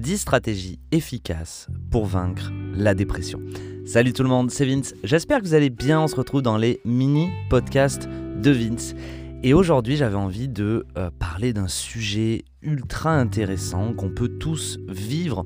[0.00, 3.38] 10 stratégies efficaces pour vaincre la dépression.
[3.84, 4.94] Salut tout le monde, c'est Vince.
[5.04, 6.00] J'espère que vous allez bien.
[6.00, 8.94] On se retrouve dans les mini-podcasts de Vince.
[9.42, 15.44] Et aujourd'hui, j'avais envie de euh, parler d'un sujet ultra intéressant qu'on peut tous vivre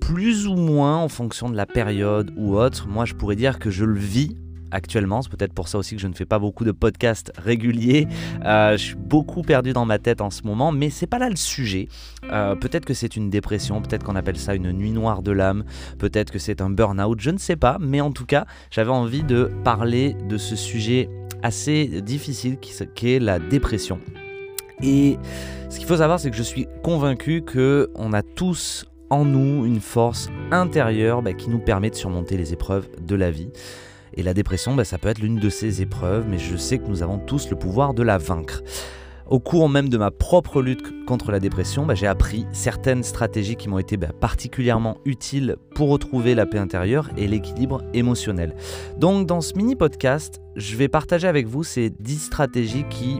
[0.00, 2.88] plus ou moins en fonction de la période ou autre.
[2.88, 4.36] Moi, je pourrais dire que je le vis
[4.70, 5.22] actuellement.
[5.22, 8.06] C'est peut-être pour ça aussi que je ne fais pas beaucoup de podcasts réguliers.
[8.44, 11.28] Euh, je suis beaucoup perdu dans ma tête en ce moment, mais c'est pas là
[11.28, 11.88] le sujet.
[12.30, 15.64] Euh, peut-être que c'est une dépression, peut-être qu'on appelle ça une nuit noire de l'âme,
[15.98, 17.78] peut-être que c'est un burn-out, je ne sais pas.
[17.80, 21.08] Mais en tout cas, j'avais envie de parler de ce sujet
[21.42, 24.00] assez difficile qui est la dépression.
[24.82, 25.18] Et
[25.70, 29.64] ce qu'il faut savoir, c'est que je suis convaincu que on a tous en nous
[29.64, 33.50] une force intérieure bah, qui nous permet de surmonter les épreuves de la vie.
[34.16, 36.86] Et la dépression, bah, ça peut être l'une de ces épreuves, mais je sais que
[36.86, 38.62] nous avons tous le pouvoir de la vaincre.
[39.28, 43.56] Au cours même de ma propre lutte contre la dépression, bah, j'ai appris certaines stratégies
[43.56, 48.54] qui m'ont été bah, particulièrement utiles pour retrouver la paix intérieure et l'équilibre émotionnel.
[48.98, 53.18] Donc dans ce mini podcast, je vais partager avec vous ces 10 stratégies qui,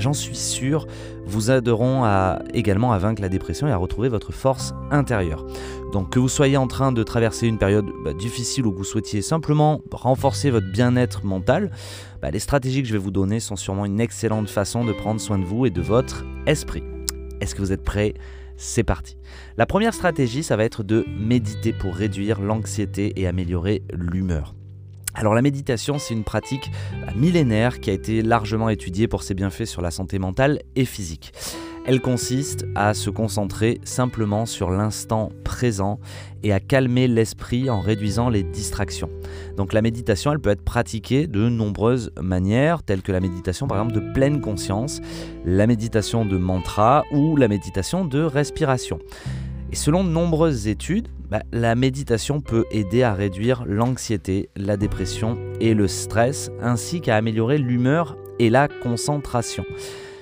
[0.00, 0.86] j'en suis sûr,
[1.26, 2.04] vous aideront
[2.52, 5.46] également à vaincre la dépression et à retrouver votre force intérieure.
[5.92, 8.84] Donc que vous soyez en train de traverser une période bah, difficile ou que vous
[8.84, 11.70] souhaitiez simplement renforcer votre bien-être mental,
[12.20, 15.20] bah, les stratégies que je vais vous donner sont sûrement une excellente façon de prendre
[15.20, 16.82] soin de vous et de votre esprit.
[17.40, 18.14] Est-ce que vous êtes prêts?
[18.56, 19.16] C'est parti.
[19.56, 24.57] La première stratégie, ça va être de méditer pour réduire l'anxiété et améliorer l'humeur.
[25.18, 26.70] Alors la méditation, c'est une pratique
[27.04, 30.84] bah, millénaire qui a été largement étudiée pour ses bienfaits sur la santé mentale et
[30.84, 31.32] physique.
[31.86, 35.98] Elle consiste à se concentrer simplement sur l'instant présent
[36.44, 39.10] et à calmer l'esprit en réduisant les distractions.
[39.56, 43.78] Donc la méditation, elle peut être pratiquée de nombreuses manières, telles que la méditation par
[43.78, 45.00] exemple de pleine conscience,
[45.44, 49.00] la méditation de mantra ou la méditation de respiration.
[49.70, 55.36] Et selon de nombreuses études, bah, la méditation peut aider à réduire l'anxiété, la dépression
[55.60, 59.64] et le stress, ainsi qu'à améliorer l'humeur et la concentration.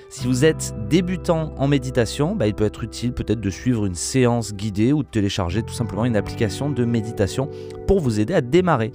[0.09, 3.95] Si vous êtes débutant en méditation, bah, il peut être utile peut-être de suivre une
[3.95, 7.49] séance guidée ou de télécharger tout simplement une application de méditation
[7.87, 8.91] pour vous aider à démarrer.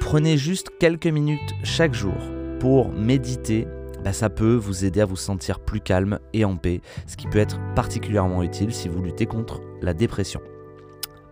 [0.00, 2.14] Prenez juste quelques minutes chaque jour
[2.58, 3.68] pour méditer.
[4.04, 7.26] Bah, ça peut vous aider à vous sentir plus calme et en paix, ce qui
[7.26, 10.40] peut être particulièrement utile si vous luttez contre la dépression.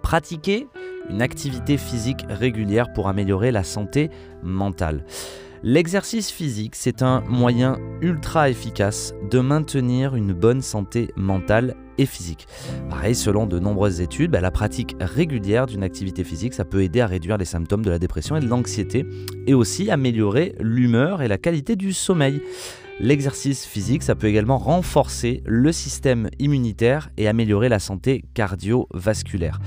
[0.03, 0.69] Pratiquez
[1.11, 4.11] une activité physique régulière pour améliorer la santé
[4.43, 5.05] mentale.
[5.69, 12.47] L'exercice physique, c'est un moyen ultra efficace de maintenir une bonne santé mentale et physique.
[12.89, 17.01] Pareil, selon de nombreuses études, bah, la pratique régulière d'une activité physique, ça peut aider
[17.01, 19.05] à réduire les symptômes de la dépression et de l'anxiété,
[19.49, 22.41] et aussi améliorer l'humeur et la qualité du sommeil.
[23.01, 29.59] L'exercice physique, ça peut également renforcer le système immunitaire et améliorer la santé cardiovasculaire.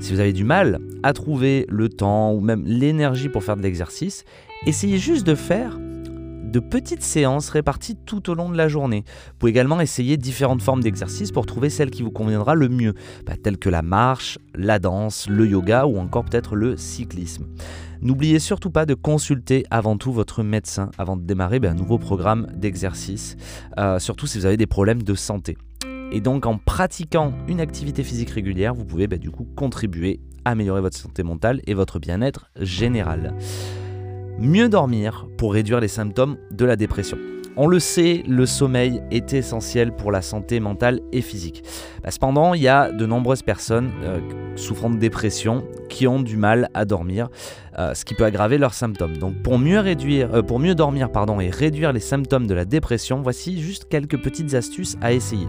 [0.00, 3.62] Si vous avez du mal à trouver le temps ou même l'énergie pour faire de
[3.62, 4.24] l'exercice,
[4.66, 9.04] essayez juste de faire de petites séances réparties tout au long de la journée.
[9.06, 12.94] Vous pouvez également essayer différentes formes d'exercices pour trouver celle qui vous conviendra le mieux,
[13.26, 17.46] bah, telles que la marche, la danse, le yoga ou encore peut-être le cyclisme.
[18.02, 21.98] N'oubliez surtout pas de consulter avant tout votre médecin avant de démarrer bah, un nouveau
[21.98, 23.36] programme d'exercice,
[23.78, 25.58] euh, surtout si vous avez des problèmes de santé.
[26.12, 30.50] Et donc en pratiquant une activité physique régulière, vous pouvez bah, du coup contribuer à
[30.50, 33.34] améliorer votre santé mentale et votre bien-être général.
[34.38, 37.18] Mieux dormir pour réduire les symptômes de la dépression.
[37.56, 41.62] On le sait, le sommeil est essentiel pour la santé mentale et physique.
[42.02, 44.18] Bah, cependant, il y a de nombreuses personnes euh,
[44.56, 47.28] souffrant de dépression qui ont du mal à dormir,
[47.78, 49.18] euh, ce qui peut aggraver leurs symptômes.
[49.18, 52.64] Donc pour mieux, réduire, euh, pour mieux dormir pardon, et réduire les symptômes de la
[52.64, 55.46] dépression, voici juste quelques petites astuces à essayer.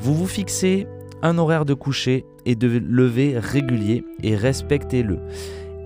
[0.00, 0.88] Vous vous fixez
[1.22, 5.20] un horaire de coucher et de lever régulier et respectez-le.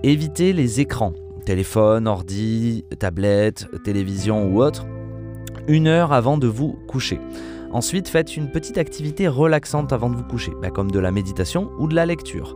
[0.01, 1.13] Évitez les écrans
[1.45, 4.85] téléphone, ordi, tablette, télévision ou autre,
[5.67, 7.19] une heure avant de vous coucher.
[7.71, 11.71] Ensuite, faites une petite activité relaxante avant de vous coucher, bah, comme de la méditation
[11.79, 12.55] ou de la lecture.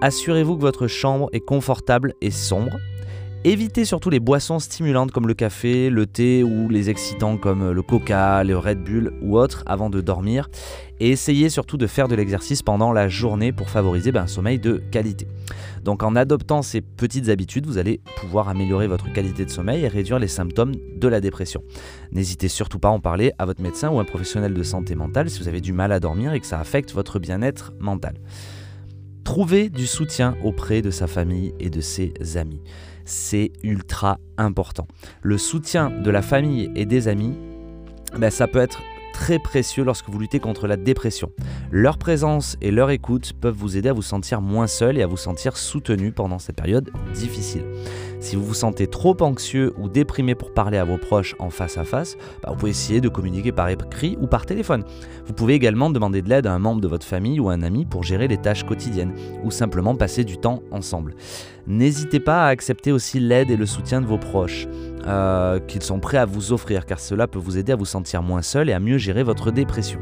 [0.00, 2.78] Assurez-vous que votre chambre est confortable et sombre.
[3.42, 7.80] Évitez surtout les boissons stimulantes comme le café, le thé ou les excitants comme le
[7.80, 10.50] coca, le Red Bull ou autres avant de dormir.
[11.00, 14.58] Et essayez surtout de faire de l'exercice pendant la journée pour favoriser ben, un sommeil
[14.58, 15.26] de qualité.
[15.82, 19.88] Donc en adoptant ces petites habitudes, vous allez pouvoir améliorer votre qualité de sommeil et
[19.88, 21.62] réduire les symptômes de la dépression.
[22.12, 25.30] N'hésitez surtout pas à en parler à votre médecin ou un professionnel de santé mentale
[25.30, 28.16] si vous avez du mal à dormir et que ça affecte votre bien-être mental.
[29.24, 32.60] Trouvez du soutien auprès de sa famille et de ses amis
[33.10, 34.86] c'est ultra important.
[35.22, 37.34] Le soutien de la famille et des amis,
[38.16, 38.80] ben, ça peut être
[39.12, 41.30] très précieux lorsque vous luttez contre la dépression.
[41.70, 45.06] Leur présence et leur écoute peuvent vous aider à vous sentir moins seul et à
[45.06, 47.64] vous sentir soutenu pendant cette période difficile.
[48.20, 51.78] Si vous vous sentez trop anxieux ou déprimé pour parler à vos proches en face
[51.78, 54.84] à face, bah, vous pouvez essayer de communiquer par écrit ou par téléphone.
[55.26, 57.62] Vous pouvez également demander de l'aide à un membre de votre famille ou à un
[57.62, 61.14] ami pour gérer les tâches quotidiennes ou simplement passer du temps ensemble.
[61.66, 64.68] N'hésitez pas à accepter aussi l'aide et le soutien de vos proches.
[65.06, 68.22] Euh, qu'ils sont prêts à vous offrir, car cela peut vous aider à vous sentir
[68.22, 69.98] moins seul et à mieux gérer votre dépression.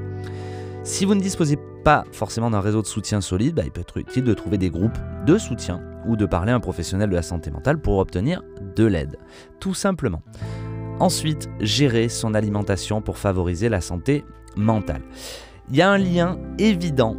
[0.85, 3.99] Si vous ne disposez pas forcément d'un réseau de soutien solide, bah, il peut être
[3.99, 7.23] utile de trouver des groupes de soutien ou de parler à un professionnel de la
[7.23, 8.43] santé mentale pour obtenir
[8.77, 9.17] de l'aide,
[9.61, 10.23] tout simplement.
[11.01, 14.25] Ensuite, gérer son alimentation pour favoriser la santé
[14.57, 15.03] mentale.
[15.71, 17.17] Il y a un lien évident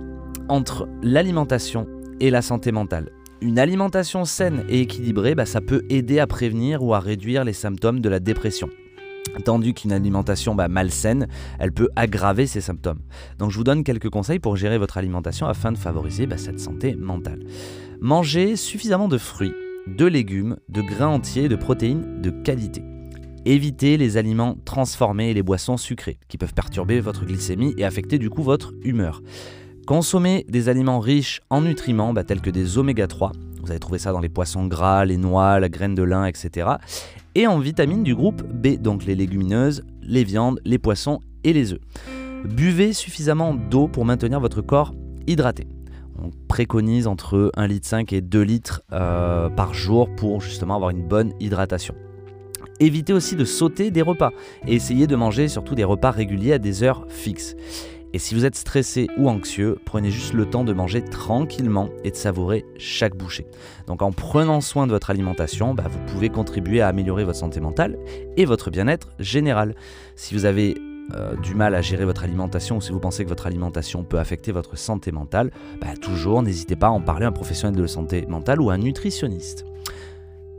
[0.50, 1.88] entre l'alimentation
[2.19, 3.11] et la santé mentale.
[3.41, 7.53] Une alimentation saine et équilibrée, bah, ça peut aider à prévenir ou à réduire les
[7.53, 8.69] symptômes de la dépression.
[9.46, 11.28] Tandis qu'une alimentation bah, malsaine,
[11.60, 13.00] elle peut aggraver ces symptômes.
[13.38, 16.60] Donc je vous donne quelques conseils pour gérer votre alimentation afin de favoriser bah, cette
[16.60, 17.44] santé mentale.
[18.02, 19.54] Mangez suffisamment de fruits,
[19.88, 22.84] de légumes, de grains entiers de protéines de qualité.
[23.46, 28.18] Évitez les aliments transformés et les boissons sucrées, qui peuvent perturber votre glycémie et affecter
[28.18, 29.22] du coup votre humeur.
[29.88, 33.31] Consommez des aliments riches en nutriments bah, tels que des oméga 3.
[33.62, 36.68] Vous allez trouver ça dans les poissons gras, les noix, la graine de lin, etc.
[37.36, 41.74] Et en vitamines du groupe B, donc les légumineuses, les viandes, les poissons et les
[41.74, 41.80] œufs.
[42.44, 44.94] Buvez suffisamment d'eau pour maintenir votre corps
[45.28, 45.68] hydraté.
[46.22, 51.08] On préconise entre 1,5 litre et 2 litres euh, par jour pour justement avoir une
[51.08, 51.96] bonne hydratation.
[52.80, 54.31] Évitez aussi de sauter des repas
[54.66, 57.56] et essayez de manger surtout des repas réguliers à des heures fixes.
[58.13, 62.11] Et si vous êtes stressé ou anxieux, prenez juste le temps de manger tranquillement et
[62.11, 63.45] de savourer chaque bouchée.
[63.88, 67.59] Donc en prenant soin de votre alimentation, bah, vous pouvez contribuer à améliorer votre santé
[67.59, 67.97] mentale
[68.35, 69.75] et votre bien-être général.
[70.15, 70.75] Si vous avez
[71.13, 74.19] euh, du mal à gérer votre alimentation ou si vous pensez que votre alimentation peut
[74.19, 77.88] affecter votre santé mentale, bah, toujours n'hésitez pas à en parler à un professionnel de
[77.88, 79.65] santé mentale ou à un nutritionniste.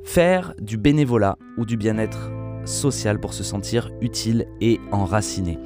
[0.05, 2.31] Faire du bénévolat ou du bien-être
[2.65, 5.59] social pour se sentir utile et enraciné.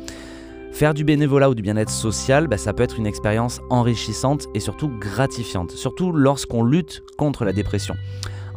[0.75, 4.61] Faire du bénévolat ou du bien-être social, bah, ça peut être une expérience enrichissante et
[4.61, 7.94] surtout gratifiante, surtout lorsqu'on lutte contre la dépression.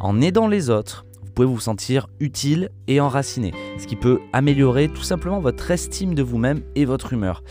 [0.00, 4.88] En aidant les autres, vous pouvez vous sentir utile et enraciné, ce qui peut améliorer
[4.88, 7.44] tout simplement votre estime de vous-même et votre humeur.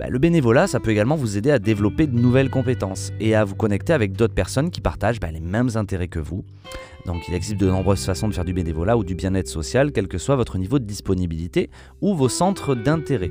[0.00, 3.44] Bah, le bénévolat, ça peut également vous aider à développer de nouvelles compétences et à
[3.44, 6.44] vous connecter avec d'autres personnes qui partagent bah, les mêmes intérêts que vous.
[7.06, 10.08] Donc il existe de nombreuses façons de faire du bénévolat ou du bien-être social, quel
[10.08, 13.30] que soit votre niveau de disponibilité ou vos centres d'intérêt.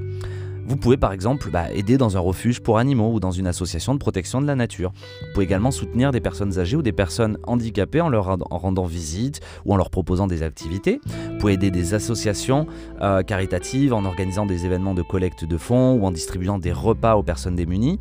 [0.68, 3.94] Vous pouvez par exemple bah, aider dans un refuge pour animaux ou dans une association
[3.94, 4.92] de protection de la nature.
[5.22, 9.40] Vous pouvez également soutenir des personnes âgées ou des personnes handicapées en leur rendant visite
[9.64, 11.00] ou en leur proposant des activités.
[11.06, 12.68] Vous pouvez aider des associations
[13.02, 17.16] euh, caritatives en organisant des événements de collecte de fonds ou en distribuant des repas
[17.16, 17.98] aux personnes démunies.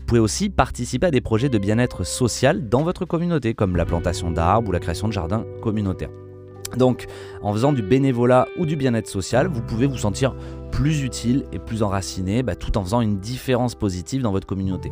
[0.00, 3.86] Vous pouvez aussi participer à des projets de bien-être social dans votre communauté, comme la
[3.86, 6.10] plantation d'arbres ou la création de jardins communautaires.
[6.76, 7.06] Donc,
[7.42, 10.34] en faisant du bénévolat ou du bien-être social, vous pouvez vous sentir
[10.70, 14.90] plus utile et plus enraciné, bah, tout en faisant une différence positive dans votre communauté.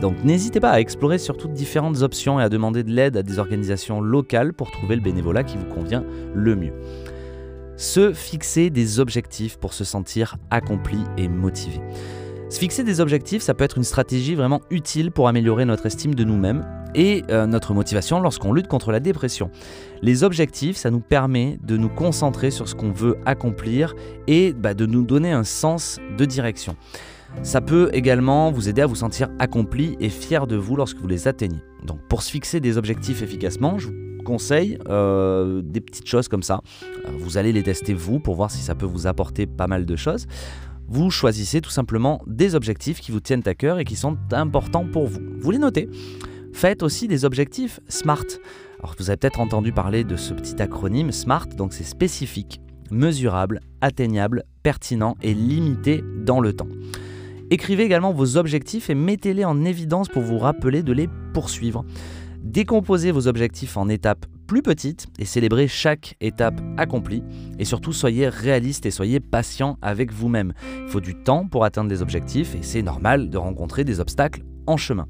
[0.00, 3.38] Donc, n'hésitez pas à explorer surtout différentes options et à demander de l'aide à des
[3.38, 6.04] organisations locales pour trouver le bénévolat qui vous convient
[6.34, 6.72] le mieux.
[7.76, 11.80] Se fixer des objectifs pour se sentir accompli et motivé.
[12.50, 16.14] Se fixer des objectifs, ça peut être une stratégie vraiment utile pour améliorer notre estime
[16.14, 19.50] de nous-mêmes et euh, notre motivation lorsqu'on lutte contre la dépression.
[20.02, 23.94] Les objectifs, ça nous permet de nous concentrer sur ce qu'on veut accomplir
[24.26, 26.76] et bah, de nous donner un sens de direction.
[27.42, 31.08] Ça peut également vous aider à vous sentir accompli et fier de vous lorsque vous
[31.08, 31.60] les atteignez.
[31.84, 36.42] Donc pour se fixer des objectifs efficacement, je vous conseille euh, des petites choses comme
[36.42, 36.60] ça.
[37.06, 39.84] Euh, vous allez les tester vous pour voir si ça peut vous apporter pas mal
[39.84, 40.26] de choses
[40.86, 44.84] vous choisissez tout simplement des objectifs qui vous tiennent à cœur et qui sont importants
[44.84, 45.20] pour vous.
[45.38, 45.88] Vous les notez.
[46.54, 48.24] Faites aussi des objectifs SMART.
[48.78, 52.60] Alors vous avez peut-être entendu parler de ce petit acronyme SMART, donc c'est spécifique,
[52.92, 56.68] mesurable, atteignable, pertinent et limité dans le temps.
[57.50, 61.84] Écrivez également vos objectifs et mettez-les en évidence pour vous rappeler de les poursuivre.
[62.40, 67.24] Décomposez vos objectifs en étapes plus petites et célébrez chaque étape accomplie.
[67.58, 70.52] Et surtout, soyez réaliste et soyez patient avec vous-même.
[70.84, 74.44] Il faut du temps pour atteindre les objectifs et c'est normal de rencontrer des obstacles
[74.66, 75.06] en chemin.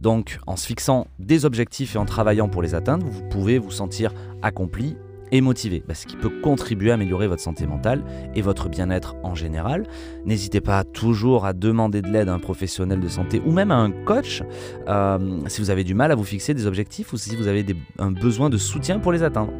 [0.00, 3.70] Donc, en se fixant des objectifs et en travaillant pour les atteindre, vous pouvez vous
[3.70, 4.96] sentir accompli
[5.32, 9.16] et motivé, bah, ce qui peut contribuer à améliorer votre santé mentale et votre bien-être
[9.24, 9.84] en général.
[10.24, 13.76] N'hésitez pas toujours à demander de l'aide à un professionnel de santé ou même à
[13.76, 14.42] un coach
[14.86, 17.64] euh, si vous avez du mal à vous fixer des objectifs ou si vous avez
[17.98, 19.52] un besoin de soutien pour les atteindre.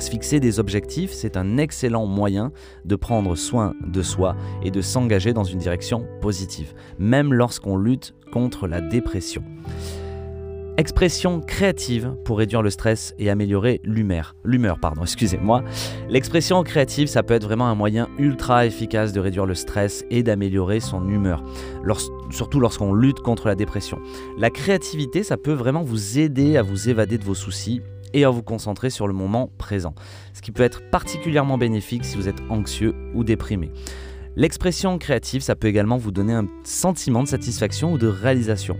[0.00, 2.52] Se fixer des objectifs, c'est un excellent moyen
[2.86, 8.14] de prendre soin de soi et de s'engager dans une direction positive, même lorsqu'on lutte
[8.32, 9.44] contre la dépression.
[10.78, 14.34] Expression créative pour réduire le stress et améliorer l'humeur.
[14.42, 15.62] L'humeur, pardon, excusez-moi.
[16.08, 20.22] L'expression créative, ça peut être vraiment un moyen ultra efficace de réduire le stress et
[20.22, 21.44] d'améliorer son humeur,
[22.30, 23.98] surtout lorsqu'on lutte contre la dépression.
[24.38, 28.30] La créativité, ça peut vraiment vous aider à vous évader de vos soucis et à
[28.30, 29.94] vous concentrer sur le moment présent,
[30.32, 33.70] ce qui peut être particulièrement bénéfique si vous êtes anxieux ou déprimé.
[34.36, 38.76] L'expression créative, ça peut également vous donner un sentiment de satisfaction ou de réalisation,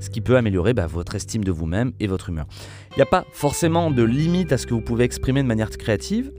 [0.00, 2.46] ce qui peut améliorer bah, votre estime de vous-même et votre humeur.
[2.92, 5.70] Il n'y a pas forcément de limite à ce que vous pouvez exprimer de manière
[5.70, 6.32] créative,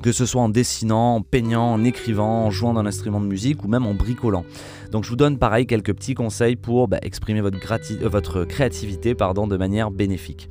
[0.00, 3.64] que ce soit en dessinant, en peignant, en écrivant, en jouant d'un instrument de musique
[3.64, 4.44] ou même en bricolant.
[4.92, 9.14] Donc je vous donne pareil quelques petits conseils pour bah, exprimer votre, euh, votre créativité
[9.16, 10.48] pardon, de manière bénéfique.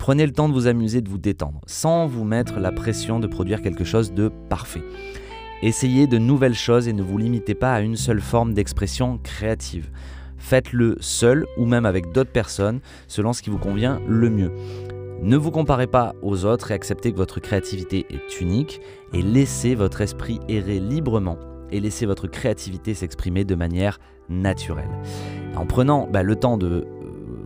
[0.00, 3.26] Prenez le temps de vous amuser, de vous détendre, sans vous mettre la pression de
[3.26, 4.82] produire quelque chose de parfait.
[5.60, 9.90] Essayez de nouvelles choses et ne vous limitez pas à une seule forme d'expression créative.
[10.38, 14.52] Faites-le seul ou même avec d'autres personnes selon ce qui vous convient le mieux.
[15.20, 18.80] Ne vous comparez pas aux autres et acceptez que votre créativité est unique
[19.12, 21.36] et laissez votre esprit errer librement
[21.70, 24.88] et laissez votre créativité s'exprimer de manière naturelle.
[25.56, 26.86] En prenant bah, le temps de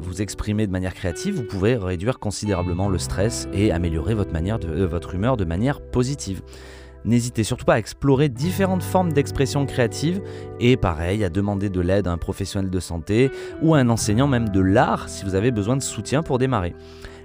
[0.04, 4.58] vous exprimer de manière créative, vous pouvez réduire considérablement le stress et améliorer votre, manière
[4.58, 6.42] de, euh, votre humeur de manière positive.
[7.04, 10.22] N'hésitez surtout pas à explorer différentes formes d'expression créative
[10.58, 13.30] et pareil à demander de l'aide à un professionnel de santé
[13.60, 16.74] ou à un enseignant même de l'art si vous avez besoin de soutien pour démarrer.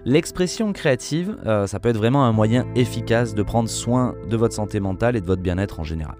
[0.05, 4.53] L'expression créative, euh, ça peut être vraiment un moyen efficace de prendre soin de votre
[4.55, 6.15] santé mentale et de votre bien-être en général.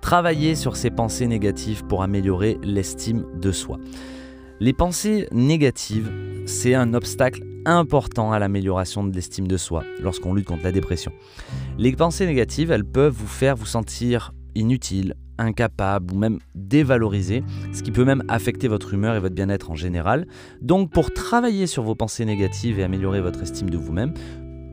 [0.00, 3.78] Travaillez sur ces pensées négatives pour améliorer l'estime de soi.
[4.62, 6.12] Les pensées négatives,
[6.46, 11.10] c'est un obstacle important à l'amélioration de l'estime de soi lorsqu'on lutte contre la dépression.
[11.78, 17.42] Les pensées négatives, elles peuvent vous faire vous sentir inutile, incapable ou même dévalorisé,
[17.72, 20.28] ce qui peut même affecter votre humeur et votre bien-être en général.
[20.60, 24.14] Donc pour travailler sur vos pensées négatives et améliorer votre estime de vous-même,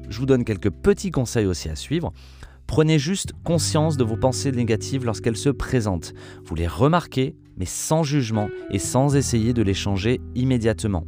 [0.07, 2.13] je vous donne quelques petits conseils aussi à suivre.
[2.67, 6.13] Prenez juste conscience de vos pensées négatives lorsqu'elles se présentent.
[6.45, 11.05] Vous les remarquez, mais sans jugement et sans essayer de les changer immédiatement.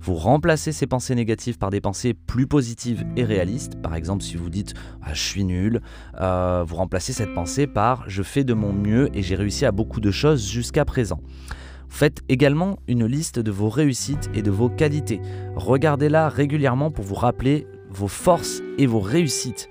[0.00, 3.80] Vous remplacez ces pensées négatives par des pensées plus positives et réalistes.
[3.82, 5.80] Par exemple, si vous dites ah, je suis nul,
[6.20, 9.72] euh, vous remplacez cette pensée par je fais de mon mieux et j'ai réussi à
[9.72, 11.20] beaucoup de choses jusqu'à présent.
[11.88, 15.20] Faites également une liste de vos réussites et de vos qualités.
[15.56, 19.70] Regardez-la régulièrement pour vous rappeler vos forces et vos réussites.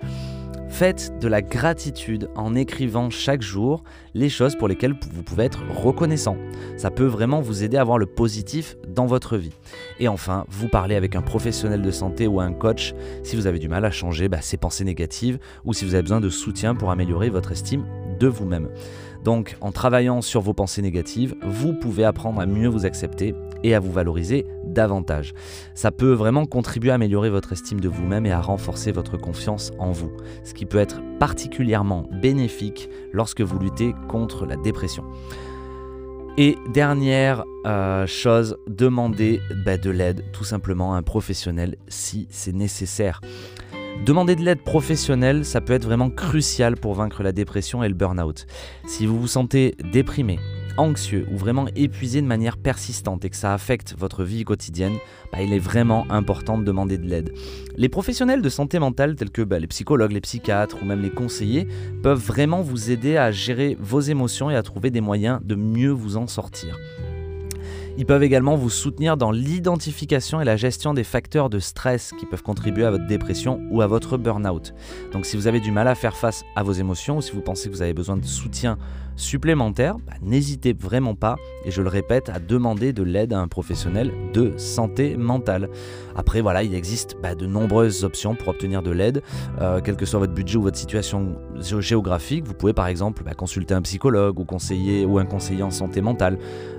[0.70, 3.84] Faites de la gratitude en écrivant chaque jour
[4.14, 6.38] les choses pour lesquelles vous pouvez être reconnaissant.
[6.76, 9.54] Ça peut vraiment vous aider à voir le positif dans votre vie.
[10.00, 12.94] Et enfin, vous parlez avec un professionnel de santé ou un coach
[13.24, 16.04] si vous avez du mal à changer bah, ces pensées négatives ou si vous avez
[16.04, 17.86] besoin de soutien pour améliorer votre estime
[18.20, 18.70] de vous-même.
[19.24, 23.34] Donc en travaillant sur vos pensées négatives, vous pouvez apprendre à mieux vous accepter
[23.64, 25.34] et à vous valoriser davantage.
[25.74, 29.72] Ça peut vraiment contribuer à améliorer votre estime de vous-même et à renforcer votre confiance
[29.80, 30.12] en vous,
[30.44, 35.04] ce qui peut être particulièrement bénéfique lorsque vous luttez contre la dépression.
[36.40, 42.54] Et dernière euh, chose, demandez bah, de l'aide tout simplement à un professionnel si c'est
[42.54, 43.22] nécessaire.
[44.06, 47.96] Demander de l'aide professionnelle, ça peut être vraiment crucial pour vaincre la dépression et le
[47.96, 48.46] burn-out.
[48.86, 50.38] Si vous vous sentez déprimé,
[50.78, 54.98] anxieux ou vraiment épuisé de manière persistante et que ça affecte votre vie quotidienne,
[55.32, 57.34] bah, il est vraiment important de demander de l'aide.
[57.76, 61.10] Les professionnels de santé mentale tels que bah, les psychologues, les psychiatres ou même les
[61.10, 61.68] conseillers
[62.04, 65.92] peuvent vraiment vous aider à gérer vos émotions et à trouver des moyens de mieux
[65.92, 66.78] vous en sortir.
[68.00, 72.28] Ils peuvent également vous soutenir dans l'identification et la gestion des facteurs de stress qui
[72.28, 74.76] peuvent contribuer à votre dépression ou à votre burn-out.
[75.14, 77.42] Donc si vous avez du mal à faire face à vos émotions ou si vous
[77.42, 78.78] pensez que vous avez besoin de soutien
[79.18, 83.48] supplémentaire, bah, n'hésitez vraiment pas, et je le répète, à demander de l'aide à un
[83.48, 85.70] professionnel de santé mentale.
[86.16, 89.22] Après, voilà, il existe bah, de nombreuses options pour obtenir de l'aide,
[89.60, 92.46] euh, quel que soit votre budget ou votre situation géographique.
[92.46, 96.02] Vous pouvez par exemple bah, consulter un psychologue ou, conseiller, ou un conseiller en santé
[96.02, 96.38] mentale,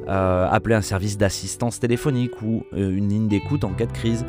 [0.08, 4.24] euh, appeler un service d'assistance téléphonique ou euh, une ligne d'écoute en cas de crise.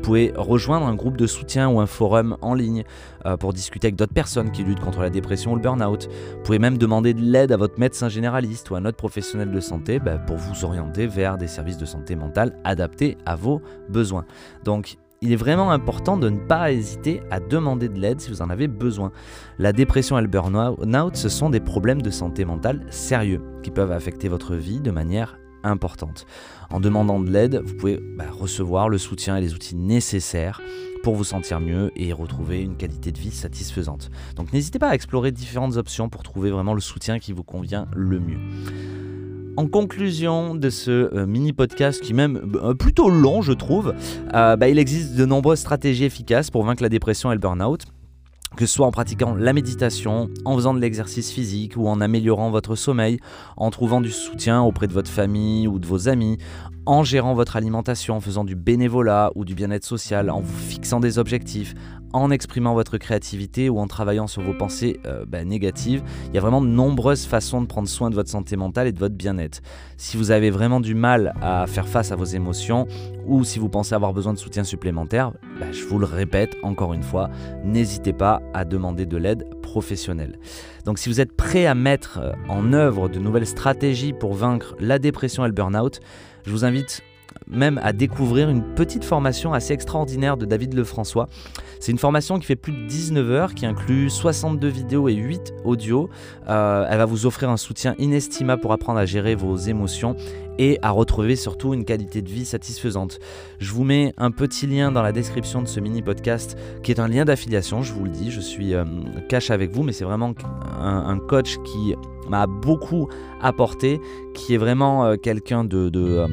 [0.00, 2.84] Vous pouvez rejoindre un groupe de soutien ou un forum en ligne
[3.26, 6.08] euh, pour discuter avec d'autres personnes qui luttent contre la dépression ou le burn-out.
[6.08, 9.50] Vous pouvez même demander de l'aide à votre médecin généraliste ou à un autre professionnel
[9.50, 13.60] de santé bah, pour vous orienter vers des services de santé mentale adaptés à vos
[13.90, 14.24] besoins.
[14.64, 18.40] Donc il est vraiment important de ne pas hésiter à demander de l'aide si vous
[18.40, 19.12] en avez besoin.
[19.58, 23.92] La dépression et le burn-out, ce sont des problèmes de santé mentale sérieux qui peuvent
[23.92, 29.36] affecter votre vie de manière En demandant de l'aide, vous pouvez bah, recevoir le soutien
[29.36, 30.60] et les outils nécessaires
[31.02, 34.10] pour vous sentir mieux et retrouver une qualité de vie satisfaisante.
[34.36, 37.86] Donc n'hésitez pas à explorer différentes options pour trouver vraiment le soutien qui vous convient
[37.94, 38.38] le mieux.
[39.56, 43.94] En conclusion de ce euh, mini podcast qui est même euh, plutôt long je trouve,
[44.32, 47.82] euh, bah, il existe de nombreuses stratégies efficaces pour vaincre la dépression et le burn-out
[48.56, 52.50] que ce soit en pratiquant la méditation, en faisant de l'exercice physique ou en améliorant
[52.50, 53.18] votre sommeil,
[53.56, 56.38] en trouvant du soutien auprès de votre famille ou de vos amis,
[56.86, 61.00] en gérant votre alimentation, en faisant du bénévolat ou du bien-être social, en vous fixant
[61.00, 61.74] des objectifs,
[62.12, 66.02] en exprimant votre créativité ou en travaillant sur vos pensées euh, bah, négatives.
[66.28, 68.92] Il y a vraiment de nombreuses façons de prendre soin de votre santé mentale et
[68.92, 69.60] de votre bien-être.
[69.96, 72.86] Si vous avez vraiment du mal à faire face à vos émotions
[73.26, 76.94] ou si vous pensez avoir besoin de soutien supplémentaire, bah, je vous le répète encore
[76.94, 77.30] une fois,
[77.64, 80.38] n'hésitez pas à demander de l'aide professionnelle.
[80.84, 84.74] Donc si vous êtes prêt à mettre euh, en œuvre de nouvelles stratégies pour vaincre
[84.80, 86.00] la dépression et le burn-out,
[86.44, 87.02] je vous invite
[87.48, 91.28] même à découvrir une petite formation assez extraordinaire de David Lefrançois.
[91.80, 95.54] C'est une formation qui fait plus de 19 heures, qui inclut 62 vidéos et 8
[95.64, 96.10] audios.
[96.48, 100.16] Euh, elle va vous offrir un soutien inestimable pour apprendre à gérer vos émotions
[100.60, 103.18] et à retrouver surtout une qualité de vie satisfaisante.
[103.60, 107.00] Je vous mets un petit lien dans la description de ce mini podcast qui est
[107.00, 108.84] un lien d'affiliation, je vous le dis, je suis euh,
[109.30, 110.34] cash avec vous, mais c'est vraiment
[110.78, 111.94] un, coach qui
[112.28, 113.08] m'a beaucoup
[113.40, 114.00] apporté,
[114.34, 116.26] qui est vraiment euh, quelqu'un de, euh,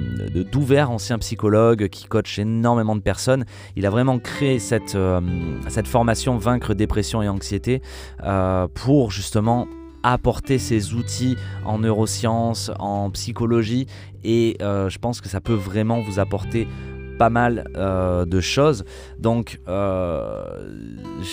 [0.52, 3.46] d'ouvert, ancien psychologue, qui coach énormément de personnes.
[3.78, 4.98] Il a vraiment créé cette
[5.86, 7.82] formation Vaincre dépression et anxiété
[8.74, 9.68] pour justement
[10.04, 11.36] apporter ces outils
[11.66, 13.88] en neurosciences, en psychologie,
[14.24, 16.68] et euh, je pense que ça peut vraiment vous apporter
[17.18, 18.84] pas mal euh, de choses.
[19.20, 20.46] Donc, euh,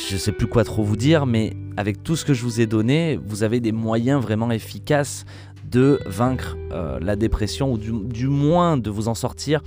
[0.08, 2.60] je ne sais plus quoi trop vous dire, mais avec tout ce que je vous
[2.60, 5.24] ai donné, vous avez des moyens vraiment efficaces
[5.70, 6.56] de vaincre
[7.00, 9.60] la dépression, ou du, moins de vous en sortir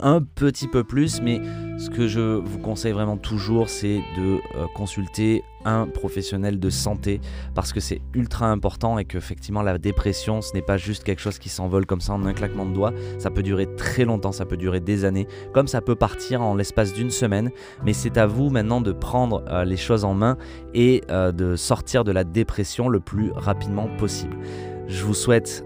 [0.00, 1.40] un petit peu plus, mais
[1.78, 7.20] ce que je vous conseille vraiment toujours, c'est de euh, consulter un professionnel de santé
[7.54, 11.38] parce que c'est ultra important et qu'effectivement la dépression, ce n'est pas juste quelque chose
[11.38, 14.46] qui s'envole comme ça en un claquement de doigts, ça peut durer très longtemps, ça
[14.46, 17.50] peut durer des années, comme ça peut partir en l'espace d'une semaine,
[17.84, 20.38] mais c'est à vous maintenant de prendre euh, les choses en main
[20.72, 24.36] et euh, de sortir de la dépression le plus rapidement possible.
[24.86, 25.65] Je vous souhaite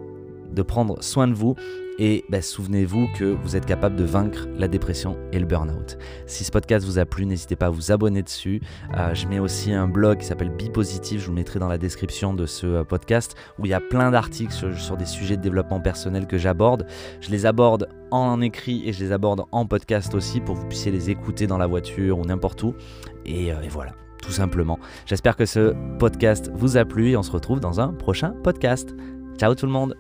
[0.53, 1.55] de prendre soin de vous
[2.01, 5.99] et bah, souvenez-vous que vous êtes capable de vaincre la dépression et le burn-out.
[6.27, 8.63] Si ce podcast vous a plu, n'hésitez pas à vous abonner dessus.
[8.97, 11.69] Euh, je mets aussi un blog qui s'appelle Be Positive, je vous le mettrai dans
[11.69, 15.37] la description de ce euh, podcast, où il y a plein d'articles sur, des sujets
[15.37, 16.87] de développement personnel que j'aborde.
[17.21, 20.69] Je les aborde en écrit et je les aborde en podcast aussi pour que vous
[20.69, 22.75] puissiez les écouter dans la voiture ou n'importe où.
[23.27, 24.79] et, euh, et voilà tout simplement.
[25.07, 28.95] J'espère que ce podcast vous a plu et on se retrouve dans un prochain podcast.
[29.39, 29.97] Ciao tout le monde